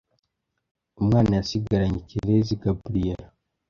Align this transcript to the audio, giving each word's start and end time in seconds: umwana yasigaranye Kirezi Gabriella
umwana 1.01 1.31
yasigaranye 1.37 1.99
Kirezi 2.09 2.59
Gabriella 2.63 3.27